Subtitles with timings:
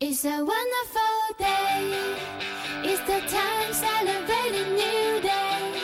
[0.00, 2.16] It's a wonderful day.
[2.82, 5.80] It's the time celebrating new day.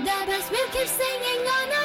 [0.00, 1.81] The bells will keep singing on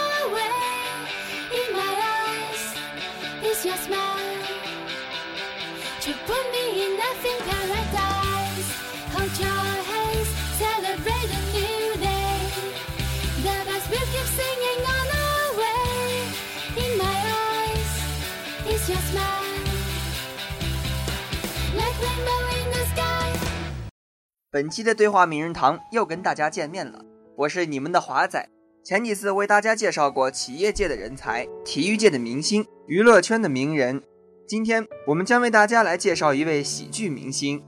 [24.50, 27.04] 本期的对话名人堂又跟大家见面了，
[27.36, 28.48] 我是你们的华仔。
[28.82, 34.02] 前几次为大家介绍过企业界的人才、体育界的明星、娱乐圈的名人，
[34.48, 37.62] 今天我们将为大家来介绍一位喜剧明星。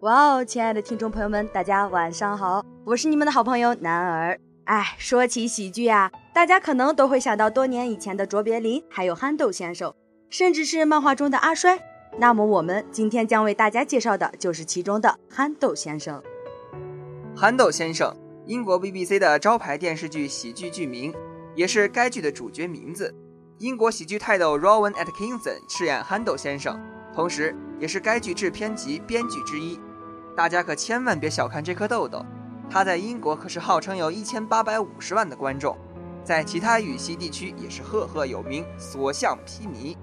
[0.00, 4.40] 哇哦，亲爱的听众朋友们，大家晚上好，我是你们的好朋友男儿。
[4.64, 9.92] 哎，说起喜剧啊，大家可能都会想到多年以前的卓别林，还有憨豆先生，
[10.30, 11.78] 甚至是漫画中的阿衰。
[12.18, 16.22] 那么我们今天将为大家介绍的就是其中的憨豆先生。
[17.36, 18.14] 憨豆先生，
[18.46, 21.14] 英国 BBC 的招牌电视剧喜剧剧名，
[21.54, 23.14] 也是该剧的主角名字。
[23.58, 26.78] 英国喜剧泰斗 Rowan Atkinson 饰演憨豆先生，
[27.14, 29.78] 同时也是该剧制片及编剧之一。
[30.36, 32.24] 大家可千万别小看这颗豆豆，
[32.68, 35.76] 他在英国可是号称有一千八百五十万的观众，
[36.24, 39.96] 在其他语系地区也是赫赫有名，所向披靡。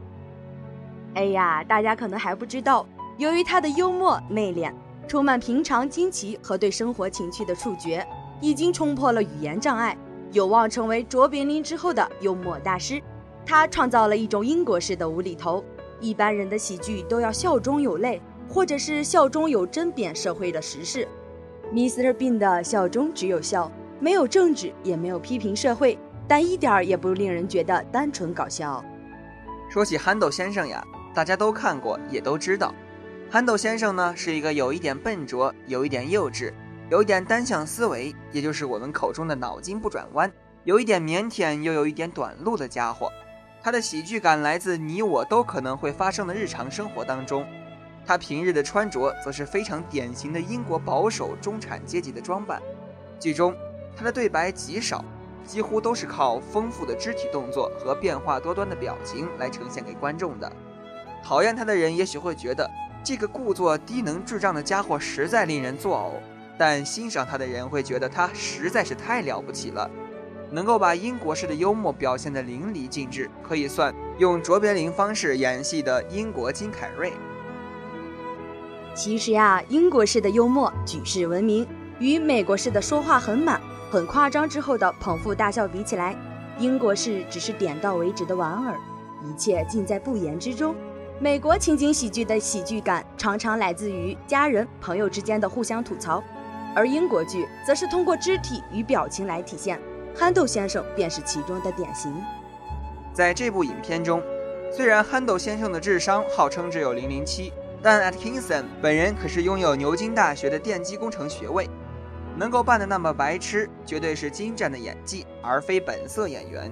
[1.18, 2.86] 哎呀，大家可能还不知道，
[3.18, 4.72] 由于他的幽默内敛、
[5.08, 8.06] 充满平常惊奇和对生活情趣的触觉，
[8.40, 9.98] 已经冲破了语言障碍，
[10.32, 13.02] 有望成为卓别林之后的幽默大师。
[13.48, 15.66] 他创造了一种英国式的无厘头，
[16.00, 21.08] 一般人的喜剧都要笑中有泪，或者是笑中有针砭社会的时事。
[21.74, 22.14] Mr.
[22.14, 28.86] Bean 的笑中只有笑，没有政治，也没有批评社会，但一点儿也不令人觉得单纯搞笑。
[29.68, 30.82] 说起憨豆先生呀，
[31.18, 32.72] 大家都看过，也都知道，
[33.28, 36.54] 憨豆先生呢是一个有一点笨拙、有一点幼稚、
[36.92, 40.32] 有一点单向思维，也就是我们口中的脑筋不转弯，
[40.64, 43.12] 有一点腼腆又有一点短路的家伙。
[43.64, 47.44] 他的喜剧感来自你我都可能会发生的日常生活当中。
[48.06, 52.62] 他平日的穿着则是非常典型的英国保守中产阶级的装扮。
[53.20, 53.56] 剧中
[53.96, 55.04] 他的对白极少，
[55.44, 60.52] 几乎都是靠丰富的肢体动作和变化多端的表情来呈现给观众的。
[61.24, 62.70] 讨厌他的人也许会觉得
[63.04, 66.22] 这个故作低能智障的家伙实在令人作呕，
[66.58, 69.90] 但欣赏他的人会觉得他实在是太了不起了，
[70.52, 77.14] 能够把英国式的幽默表现得淋漓尽致，可以算用卓别林方式演戏的英国金凯瑞。
[78.96, 81.68] 其实呀，英国式的幽默举世闻名，
[82.00, 83.62] 与美国式的说话很满、
[83.92, 86.16] 很夸张之后的捧腹大笑比起来，
[86.58, 88.76] 英国式只是点到为止的莞尔，
[89.24, 90.74] 一切尽在不言之中。
[91.20, 96.24] 美国情景喜剧的喜剧感常常来自于家人、朋友之间的互相吐槽，
[96.76, 99.82] 而英国剧则是通过肢体与表情来体现。
[100.16, 102.14] 憨豆先生便是其中的典型。
[103.14, 104.22] 在这部影片中，
[104.72, 107.52] 虽然憨豆先生的智商号称只有零零七，
[107.82, 111.68] 但 Atkinson 本人可是拥有牛津大学的电机工程学位，
[112.36, 116.72] 能够扮得那么白痴，绝对是精湛的演技，而非本色演员。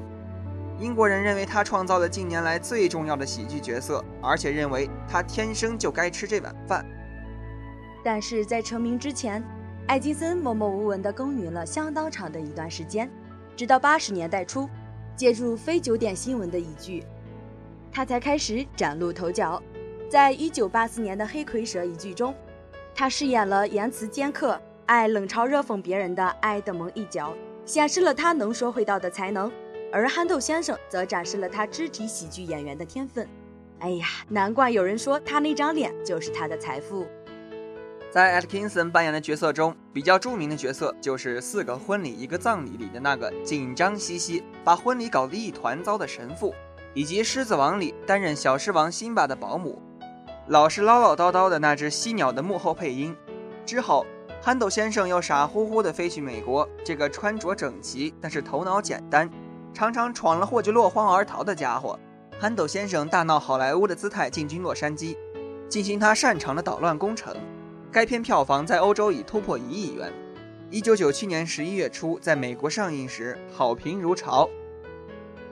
[0.77, 6.85] 英国人认为他创造了近年来最重要的喜剧角色，而且认为他天生就该吃这碗饭。
[8.03, 9.43] 但是在成名之前，
[9.87, 13.09] 艾金森默默无闻地耕耘了相当长的一段时间，
[13.55, 14.69] 直到八十年代初，
[15.15, 17.03] 借助非九点新闻的一剧，
[17.91, 19.61] 他才开始崭露头角。
[20.09, 22.35] 在一九八四年的《黑蝰蛇》一剧中，
[22.93, 27.33] 他饰演了言辞尖刻、爱冷嘲热讽别人的埃德蒙一角，
[27.65, 29.49] 显示了他能说会道的才能；
[29.95, 33.25] 而憨豆先生则展示了他肢体喜剧演员的天分。
[33.79, 37.07] 哎呀，难怪有人说他那张脸就是他的财富。
[38.11, 46.53] 在 Atkinson 扮演的角色中，比较著名的角色就是《四个婚礼一个葬礼》里的那个紧张兮兮、把婚礼搞得一团糟的神父，
[46.93, 49.81] 以及《狮子王》里担任小狮王辛巴的保姆，
[50.49, 53.15] 老是唠唠叨叨的那只犀鸟的幕后配音。
[53.65, 54.05] 之后，
[54.41, 59.29] 憨豆先生又傻乎乎地飞去美国，这个穿着整齐但是头脑简单，
[59.75, 61.99] 常常闯了祸就落荒而逃的家伙。
[62.39, 65.17] 憨豆先生大闹好莱坞的姿态进军洛杉矶，
[65.67, 67.35] 进行他擅长的捣乱工程。
[67.91, 70.11] 该片票房在欧洲已突破一亿元。
[70.71, 74.49] 一九九七年十一月初，在美国上映时，好评如潮。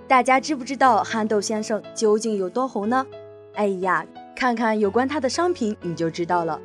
[0.08, 3.06] 大家知不知道憨豆先生究竟有多红呢？
[3.56, 4.06] 哎呀，
[4.36, 6.60] 看看有关他的商品你就知道了。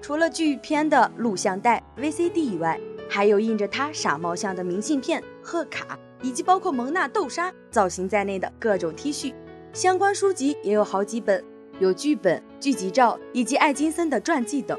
[0.00, 2.78] 除了剧片的录像带 VCD 以外，
[3.08, 9.34] 还有印着他傻帽像的明信片、贺卡，以及包括蒙娜豆沙造型在内的各种 T 恤。
[9.72, 11.44] 相关书籍也有好几本，
[11.78, 14.78] 有剧本、剧集照以及艾金森的传记等。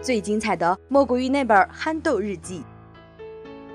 [0.00, 2.60] 最精彩的莫过于那本《憨豆日记》。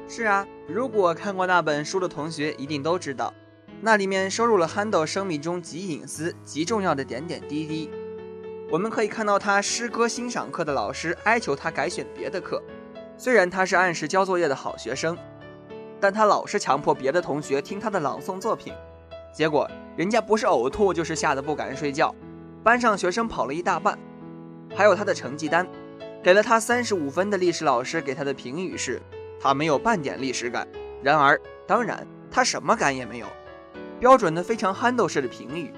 [0.09, 3.33] 是啊，如果看过那本书的同学一定都知道，
[3.81, 7.89] 那里面收录了憨豆生命中极隐私、极重要的点点滴滴。
[8.69, 12.61] 我们可以看到他诗歌欣赏课的老师哀求他改选别的课，
[13.17, 15.17] 虽然他是按时交作业的好学生，
[15.99, 18.73] 但他老是强迫别的同学听他的朗诵作品，
[19.33, 22.13] 结果人家不是呕吐就是吓得不敢睡觉，
[22.63, 23.97] 班上学生跑了一大半。
[24.75, 25.67] 还有他的成绩单，
[26.23, 29.01] 给了他三十五分的历史老师给他的评语是，
[29.39, 30.67] 他没有半点历史感。
[31.01, 33.27] 然而，当然他什么感也没有，
[33.99, 35.73] 标准的非常憨豆式的评语。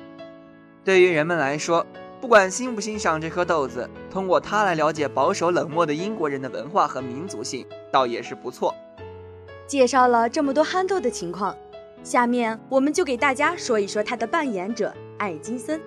[0.83, 1.85] 对于人们来说。
[2.21, 8.75] 不管欣不欣赏这颗豆子，通过它来了解保守冷漠的英国人的文化和民族性，倒也是不错。
[9.69, 11.55] 介绍了这么多憨豆的情况，
[12.03, 15.79] 下面我们就给大家说一说他的扮演者艾金森。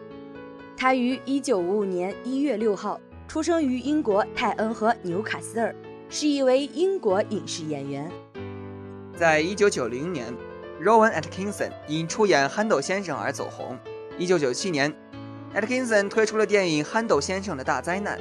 [0.76, 5.74] 他于1955年1月6号出生于英国泰恩和纽卡斯尔，
[6.08, 8.08] 是一位英国影视演员。
[9.16, 10.32] 在1990年
[10.80, 13.76] ，Rowan Atkinson 因出演《憨豆先生》而走红。
[14.20, 14.94] 1997年。
[15.56, 18.16] Atkinson 推出了电影《憨豆先生的大灾难》。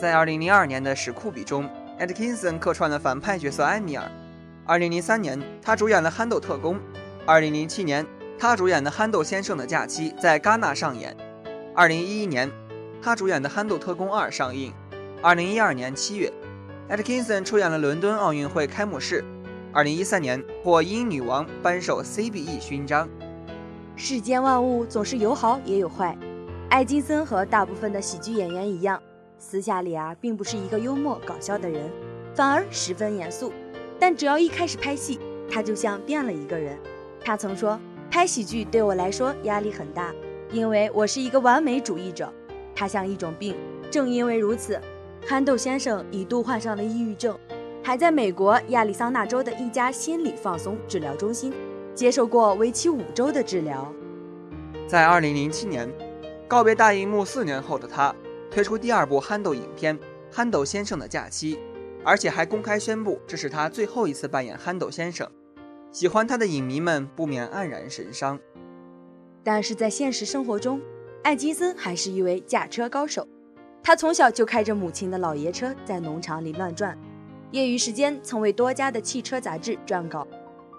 [0.00, 1.68] 在2002年的《史库比》中
[2.00, 4.10] ，Atkinson 客串了反派角色埃米尔。
[4.66, 6.76] 2003年，他主演了《憨豆特工》。
[7.26, 8.06] 2007年，
[8.38, 11.16] 他主演的《憨豆先生的假期》在戛纳上演。
[11.74, 12.50] 2011年，
[13.02, 14.72] 他主演的《憨豆特工2》上映。
[15.22, 16.32] 2012年7月
[16.88, 19.24] ，Atkinson 出演了伦敦奥运会开幕式。
[19.72, 23.08] 2013年，获英女王颁授 CBE 勋章。
[23.96, 26.16] 世间万物总是有好也有坏。
[26.70, 29.02] 艾金森和大部分的喜剧演员一样，
[29.38, 31.90] 私下里啊，并不是一个幽默搞笑的人，
[32.34, 33.52] 反而十分严肃。
[34.02, 36.76] 但只要一开始拍戏，他就像变了一个人。
[37.24, 37.78] 他曾说
[38.10, 40.12] ：“拍喜剧对我来说压力很大，
[40.50, 42.28] 因为我是一个完美主义者。
[42.74, 43.54] 它像一种病。
[43.92, 44.80] 正因为如此，
[45.24, 47.38] 憨豆先生一度患上了抑郁症，
[47.80, 51.54] 还在美国亚利桑那州的一家心理放松治疗中心
[51.94, 53.86] 接受过为期五周的治疗。
[54.88, 55.88] 在二零零七年。
[56.48, 58.12] 告别大荧幕四年后的他，
[58.50, 59.96] 推出第二部憨豆影片
[60.28, 61.54] 《憨豆先生的假期》，
[62.04, 65.28] 而且还公开宣布这是他最后一次扮演憨豆先生。
[65.90, 68.38] 喜欢他的影迷们不免黯然神伤。
[69.44, 70.80] 但是在现实生活中，
[71.22, 73.26] 艾金森还是一位驾车高手。
[73.82, 76.96] 他从小就开着母亲的老爷车在农场里乱转，
[77.50, 80.26] 业余时间曾为多家的汽车杂志撰稿。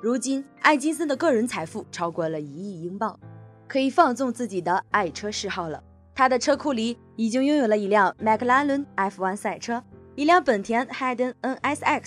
[0.02, 3.20] 如今，艾金森的个人财富超过了一亿英镑。
[3.68, 5.84] 可以放纵自己的爱车嗜好了。
[6.14, 9.84] 他的车库里已经拥有了一辆迈克拉伦 F1 赛车，
[10.16, 12.04] 一辆本田 Hayden NSX，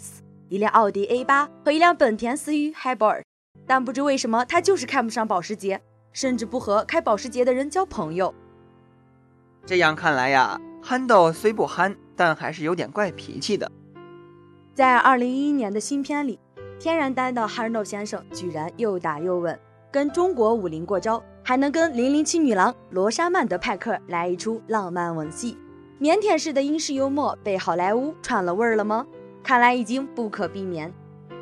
[0.48, 3.22] 一辆奥迪 A8 和一辆本田思域 Hybrid。
[3.66, 5.80] 但不知为什么，他就是看不上保时捷，
[6.12, 8.32] 甚至不和开保时捷的人交朋友。
[9.64, 13.68] 这样看来呀，憨豆虽不憨，但还是有点怪脾气的。
[14.72, 16.38] 在二零一一年的新片里，
[16.78, 19.58] 天然呆的憨豆先生居然又打又吻，
[19.90, 21.20] 跟中国武林过招。
[21.42, 25.56] 还能跟零零七女郎罗莎曼德派克来一出浪漫吻戏，
[25.98, 29.06] 腼腆式的英式幽默被好莱坞串了味儿了吗？
[29.42, 30.92] 看来已经不可避免。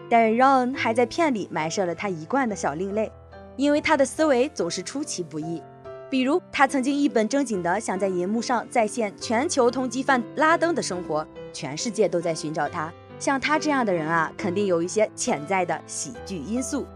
[0.08, 3.10] 但让恩还在片里埋设了他一贯的小另类，
[3.56, 5.60] 因为他的思维总是出其不意。
[6.08, 12.92] 比如，他曾经一本正经地想在银幕上再现全球通缉犯拉登的生活，全世界都在寻找他。
[13.18, 16.86] 像他这样的人啊，肯定有一些潜在的喜剧因素。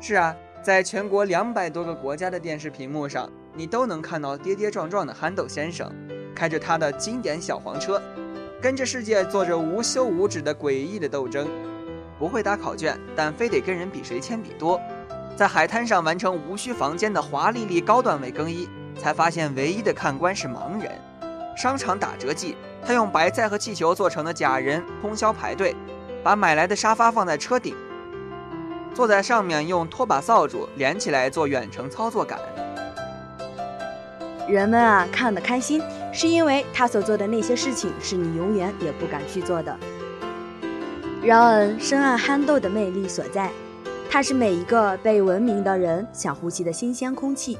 [0.00, 0.36] 是啊。
[0.62, 5.92] 在全国两百多个国家的电视屏幕上，你都能看到跌跌撞撞的憨豆先生，
[6.34, 8.02] 开着他的经典小黄车，
[8.60, 11.48] 跟着世界做着无休无止的诡异的斗争。
[12.18, 14.80] 不会打考卷，但非得跟人比谁铅笔多。
[15.36, 20.92] 在海滩上完成无需房间的华丽丽高段位更衣，才发现唯一的看官是盲人。
[21.56, 25.74] 商场打折季，他用白菜和气球做成的假人通宵排队，
[26.22, 27.74] 把买来的沙发放在车顶。
[28.94, 32.38] 坐在上面用拖把扫帚连起来做远程操作杆。
[34.48, 35.80] 人们啊看得开心，
[36.12, 39.76] 是因为他所做的那些事情是你永远也不敢去做的。
[41.22, 43.50] 饶恩深谙憨豆的魅力所在，
[44.10, 47.58] 他是每一个被文明的人想呼吸的新鲜空气。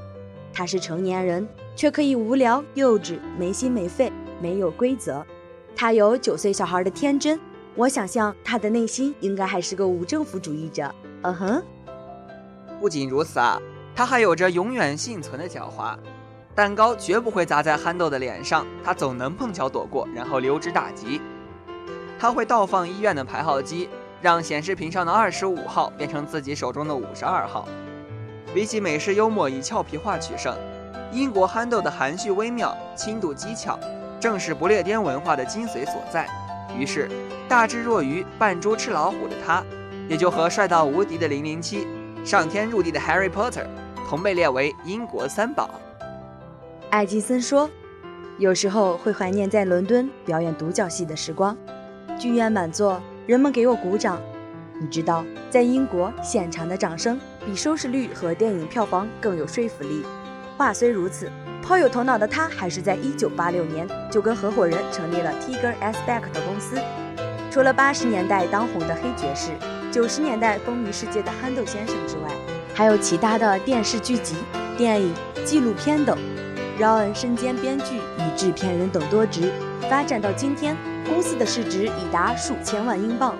[0.52, 5.24] 他是成年人，却可以无聊、幼稚、没心没肺、没有规则。
[5.74, 7.40] 他有九岁小孩的天真，
[7.74, 10.94] 我想象他的内心应该还是个无政府主义者。
[11.22, 11.62] 嗯哼，
[12.78, 13.58] 不仅如此啊，
[13.96, 15.96] 他还有着永远幸存的狡猾。
[16.54, 21.20] 蛋糕绝不会砸在憨豆的脸上，他总能碰巧躲过，然后溜之大吉。
[22.16, 23.88] 他会倒放医院的排号机，
[24.22, 27.66] 让显示屏上的二十五号变成自己手中的五十二号。
[28.54, 30.56] 比起美式幽默以俏皮话取胜，
[31.10, 33.76] 英国憨豆的含蓄微妙、轻度机巧，
[34.20, 36.28] 正是不列颠文化的精髓所在。
[36.78, 37.10] 于是，
[37.48, 39.60] 大智若愚、扮猪吃老虎的他，
[40.08, 41.84] 也就和帅到无敌的零零七、
[42.24, 43.66] 上天入地的 Harry Potter
[44.08, 45.68] 同被列为英国三宝。
[46.90, 47.68] 艾金森说
[48.38, 51.56] ：“有时候会怀念在伦敦表演独角戏的时光，
[52.18, 54.20] 剧院满座，人们给我鼓掌。
[54.80, 60.04] 你知道，在英国，现场的掌声比收视率和电影票房更有说服力。
[60.56, 61.28] 话虽如此，
[61.62, 66.78] 颇有头脑的他还是在1986年就跟合伙人成立了 Tiger Aspect 公司。
[67.50, 69.50] 除了80年代当红的黑爵士
[69.92, 72.30] ，90年代风靡世界的憨豆先生之外，
[72.72, 74.36] 还有其他的电视剧集、
[74.76, 75.12] 电影、
[75.44, 76.16] 纪录片等。”
[76.76, 79.52] 饶恩身兼编剧与制片人等多职，
[79.88, 80.76] 发展到今天，
[81.06, 83.36] 公司的市值已达数千万英镑。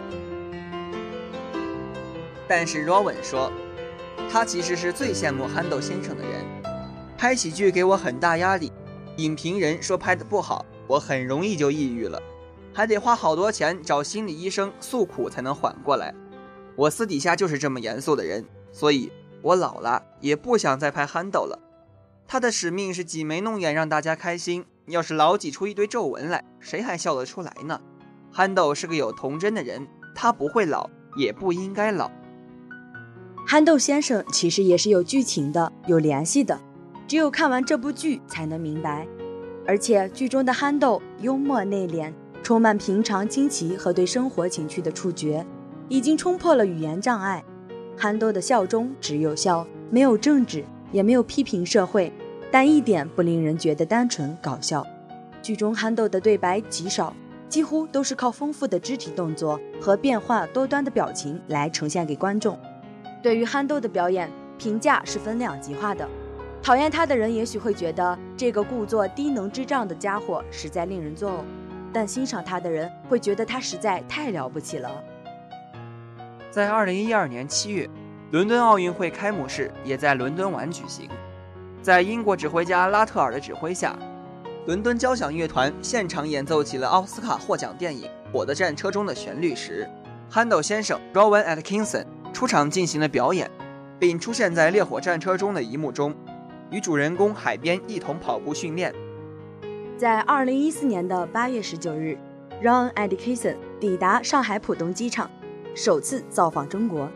[2.46, 3.50] 但是 Rowan 说，
[4.30, 6.44] 他其实是最羡慕憨豆先生的人。
[7.18, 8.70] 拍喜剧给我很大压力，
[9.16, 12.22] 影评人说拍的不好，我很容易就抑郁了，
[12.72, 16.14] 还得花好多钱找心理医生诉苦才能缓过来。
[16.76, 19.10] 我私底下就是这么严肃的人，所以
[19.42, 21.58] 我老了也不想再拍憨豆了。
[22.26, 27.80] 他的使命是挤眉弄眼让大家开心，要是老挤出一堆皱纹来，谁还笑得出来呢？
[28.32, 32.10] 憨豆是个有童真的人，他不会老，也不应该老。
[33.46, 36.58] 憨豆先生其实也是有剧情的，有联系的，
[37.06, 39.06] 只有看完这部剧才能明白。
[39.66, 42.12] 而且剧中的憨豆幽默内敛，
[42.42, 45.46] 充满平常惊奇和对生活情趣的触觉，
[45.88, 47.44] 已经冲破了语言障碍。
[47.96, 50.64] 憨豆的笑中只有笑，没有政治。
[50.94, 52.12] 也没有批评社会，
[52.52, 54.86] 但一点不令人觉得单纯搞笑。
[55.42, 57.12] 剧中憨豆的对白极少，
[57.48, 62.56] 几乎都是靠丰富的肢体动作和变化多端的表情来呈现给观众。
[63.20, 66.08] 对于憨豆的表演，评价是分两极化的。
[66.62, 71.44] 讨厌他的人也许会觉得这个故作低能智障的家伙实在令人作呕，
[71.92, 75.02] 但欣赏他的人会觉得他实在太了不起了。
[76.52, 77.90] 在二零一二年七月。
[78.34, 81.08] 伦敦奥运会开幕式也在伦敦碗举行，
[81.80, 83.96] 在英国指挥家拉特尔的指挥下，
[84.66, 89.88] 伦敦交响乐团现场演奏起了奥斯卡获奖电影《我的战车》中的旋律时，
[90.28, 93.48] 憨豆先生 Rowan Atkinson 出场进行了表演，
[94.00, 96.12] 并出现在烈火战车中的一幕中，
[96.72, 98.92] 与主人公海边一同跑步训练。
[99.96, 102.18] 在二零一四年的八月十九日
[102.60, 105.30] ，Rowan Atkinson 抵达上海浦东机场，
[105.76, 107.08] 首次造访中国。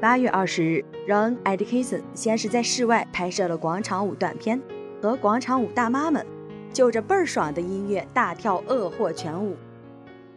[0.00, 4.60] 八月二十日让 e d i c a t o n 先是在室外拍摄了广场舞短片，
[5.00, 6.24] 和广场舞大妈们
[6.72, 9.56] 就着倍儿爽的音乐大跳恶货全舞。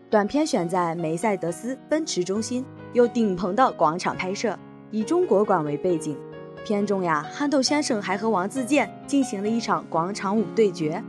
[0.10, 4.58] 短片选在梅赛德斯奔驰中心有顶棚的广场拍摄，
[4.90, 6.18] 以中国馆为背景。
[6.64, 11.04] 片中呀，憨豆先生还和王自健进行了一场广场舞对决，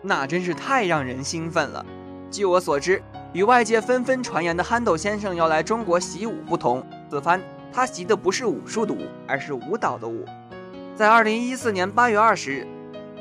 [0.00, 1.84] 那真是太让人兴奋了。
[2.30, 3.02] 据我所知，
[3.32, 6.82] 与外界纷纷传言的憨豆先生要来中国习武不同。
[7.10, 10.24] 此番他习的不是武术的武，而是舞蹈的舞。
[10.94, 12.66] 在二零一四年八月二十日，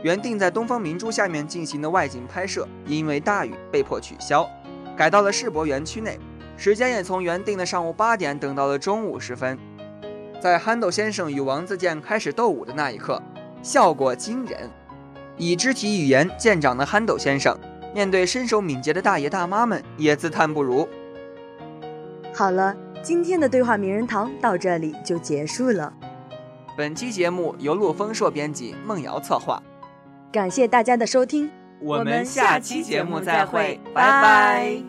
[0.04, 4.48] 原定在东方明珠下面进行的外景拍摄，因为大雨被迫取消，
[4.96, 6.20] 改到了世博园区内，
[6.56, 9.58] 时间也从原定的上午八点等到了中午时分。
[10.40, 13.20] 在憨豆先生与王自健开始斗舞的那一刻，
[13.64, 14.70] 效果惊人。
[15.36, 17.58] 以肢体语言见长的憨豆先生，
[17.96, 20.88] 面对身手敏捷的大爷大妈们，也自叹不如。
[22.36, 22.76] 好了。
[23.02, 25.94] 今天的对话名人堂到这里就结束了。
[26.78, 29.62] 本期节目由陆丰硕编辑，梦瑶策划。
[30.32, 34.89] 感谢大家的收听，我们下期节目再会，拜拜。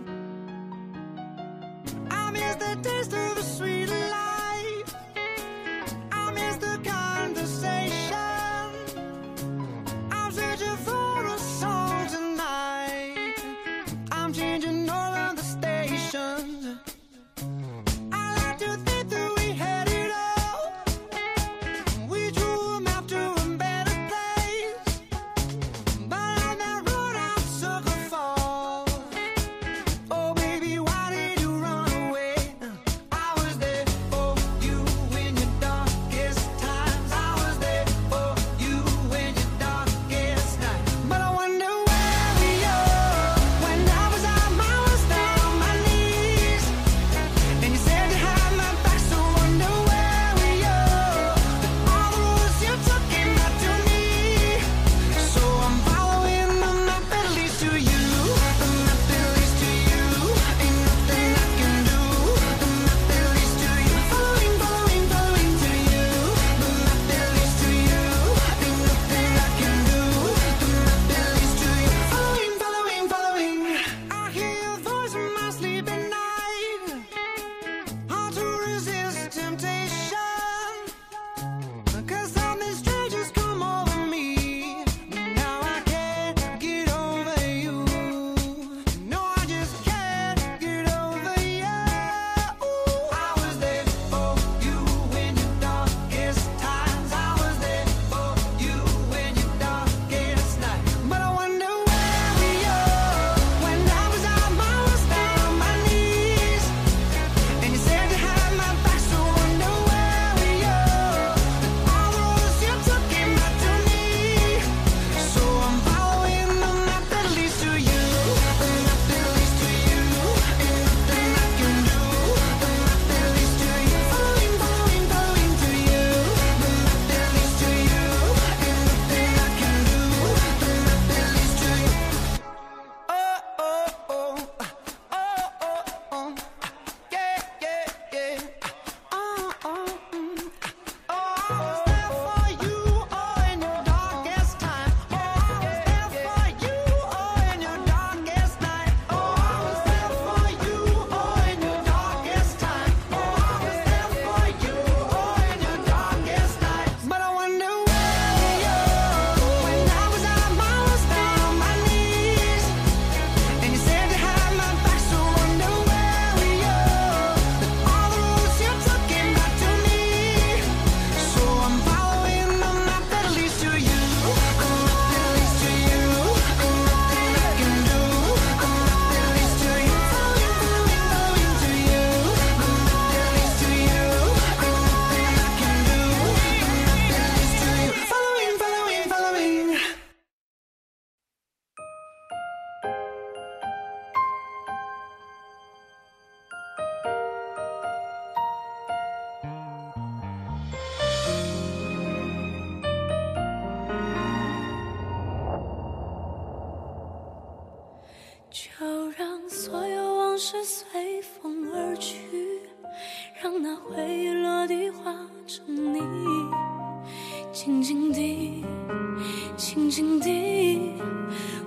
[219.90, 220.92] 静静地，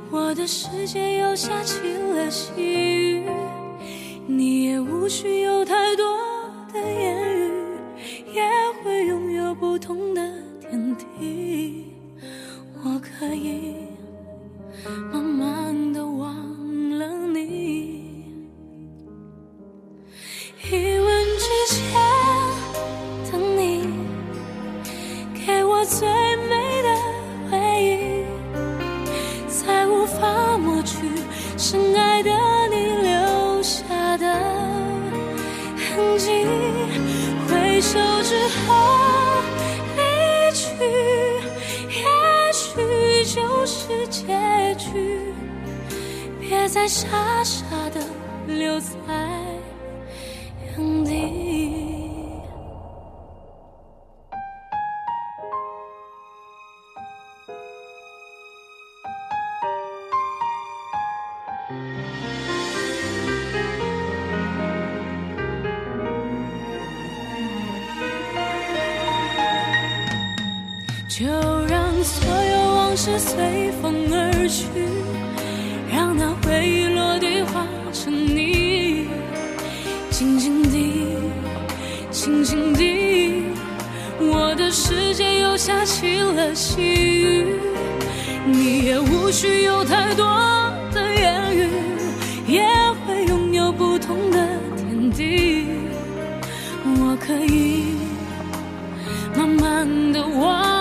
[0.10, 3.24] 我的世界又下起了细雨，
[4.26, 6.06] 你也无需有太多
[6.72, 7.52] 的言语，
[8.34, 8.42] 也
[8.82, 10.22] 会拥有不同的
[10.62, 11.88] 天地，
[12.82, 13.74] 我可以
[15.12, 16.34] 慢慢的忘
[16.98, 18.24] 了你。
[20.72, 20.98] 一
[31.74, 32.30] 深爱的
[32.70, 34.32] 你留下的
[35.76, 36.46] 痕迹。
[37.50, 39.42] 回首之后
[39.98, 40.04] 离
[40.54, 40.70] 去，
[41.90, 42.06] 也
[42.54, 45.34] 许就是结局。
[46.40, 47.08] 别再傻
[47.44, 48.00] 傻的
[48.46, 48.86] 留在
[71.16, 71.28] 就
[71.68, 74.66] 让所有往事随风而去，
[75.94, 79.08] 让那回忆落地化成泥，
[80.10, 81.06] 静静地，
[82.10, 83.44] 静静地，
[84.22, 87.60] 我的世界又下起了细雨，
[88.48, 90.26] 你也无需有太多
[90.92, 91.70] 的言语，
[92.48, 92.66] 也
[93.06, 95.68] 会拥有不同的天地，
[96.84, 97.98] 我可以
[99.38, 100.73] 慢慢的忘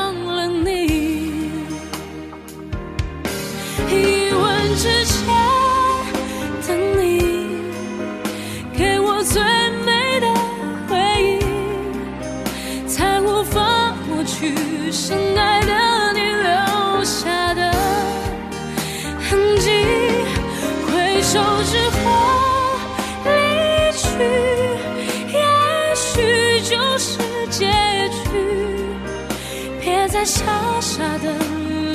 [30.24, 31.34] 傻傻的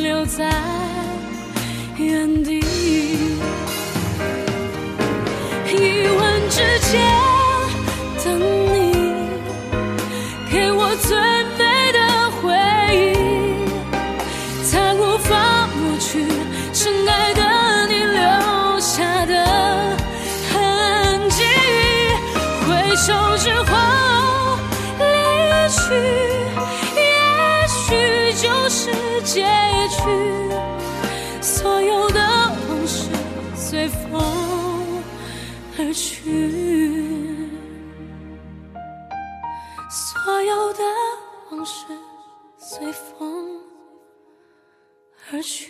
[0.02, 0.52] 留在
[1.98, 2.47] 原地。